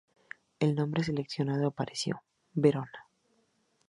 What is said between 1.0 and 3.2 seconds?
seleccionado apareció: Verona.